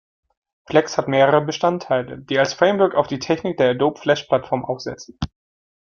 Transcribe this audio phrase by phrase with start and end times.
[0.65, 5.19] Flex hat mehrere Bestandteile, die als Framework auf die Technik der Adobe Flash-Plattform aufsetzen.